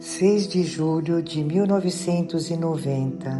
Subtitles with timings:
[0.00, 3.36] 6 de julho de 1990.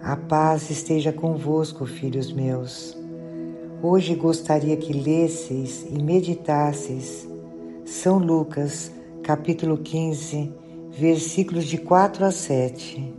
[0.00, 2.96] A paz esteja convosco, filhos meus.
[3.82, 7.28] Hoje gostaria que lesseis e meditasseis
[7.84, 8.92] São Lucas,
[9.24, 10.52] capítulo 15,
[10.92, 13.12] versículos de 4 a 7.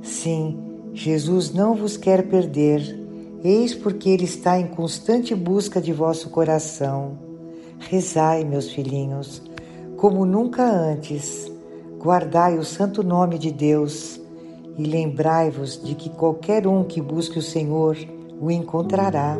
[0.00, 0.58] Sim,
[0.94, 2.98] Jesus não vos quer perder,
[3.44, 7.18] eis porque Ele está em constante busca de vosso coração.
[7.78, 9.42] Rezai, meus filhinhos,
[10.00, 11.52] como nunca antes
[11.98, 14.18] guardai o santo nome de Deus
[14.78, 17.98] e lembrai-vos de que qualquer um que busque o Senhor
[18.40, 19.36] o encontrará.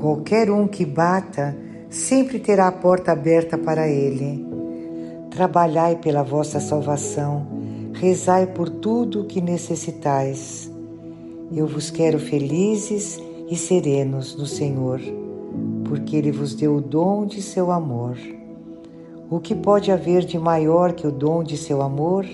[0.00, 1.56] Qualquer um que bata
[1.88, 4.44] sempre terá a porta aberta para ele.
[5.30, 7.46] Trabalhai pela vossa salvação,
[7.92, 10.68] rezai por tudo o que necessitais.
[11.54, 15.00] Eu vos quero felizes e serenos no Senhor,
[15.84, 18.16] porque Ele vos deu o dom de seu amor.
[19.30, 22.26] O que pode haver de maior que o dom de seu amor?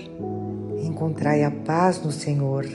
[0.83, 2.65] Encontrai a paz no Senhor,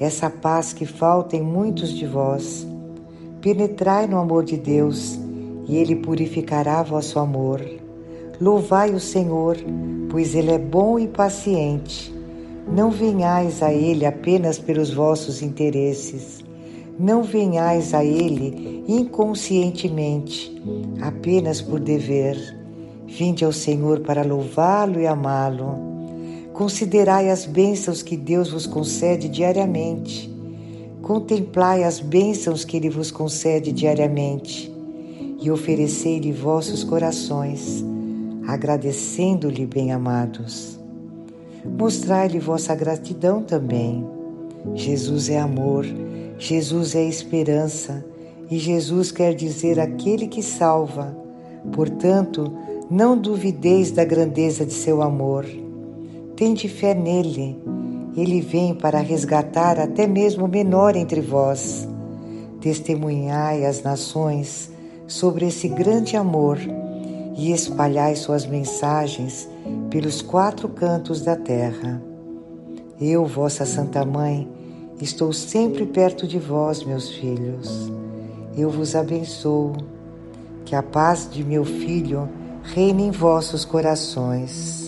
[0.00, 2.66] essa paz que falta em muitos de vós.
[3.42, 5.20] Penetrai no amor de Deus
[5.68, 7.60] e Ele purificará vosso amor.
[8.40, 9.58] Louvai o Senhor,
[10.08, 12.14] pois Ele é bom e paciente.
[12.66, 16.42] Não venhais a Ele apenas pelos vossos interesses.
[16.98, 20.50] Não venhais a Ele inconscientemente,
[21.02, 22.63] apenas por dever
[23.16, 25.78] Vinde ao Senhor para louvá-lo e amá-lo.
[26.52, 30.28] Considerai as bênçãos que Deus vos concede diariamente.
[31.00, 34.74] Contemplai as bênçãos que Ele vos concede diariamente
[35.40, 37.84] e oferecei-lhe vossos corações,
[38.48, 40.76] agradecendo-lhe, bem-amados.
[41.64, 44.04] Mostrai-lhe vossa gratidão também.
[44.74, 45.86] Jesus é amor,
[46.36, 48.04] Jesus é esperança
[48.50, 51.16] e Jesus quer dizer aquele que salva.
[51.72, 52.52] Portanto,
[52.90, 55.46] não duvideis da grandeza de seu amor.
[56.36, 57.58] Tende fé nele.
[58.16, 61.88] Ele vem para resgatar até mesmo o menor entre vós.
[62.60, 64.70] Testemunhai às nações
[65.06, 66.58] sobre esse grande amor
[67.36, 69.48] e espalhai suas mensagens
[69.90, 72.02] pelos quatro cantos da terra.
[73.00, 74.48] Eu, vossa Santa Mãe,
[75.00, 77.90] estou sempre perto de vós, meus filhos.
[78.56, 79.72] Eu vos abençoo.
[80.64, 82.28] Que a paz de meu filho
[82.64, 84.83] reine em vossos corações.